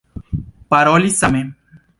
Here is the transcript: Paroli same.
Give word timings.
Paroli 0.67 1.11
same. 1.21 1.43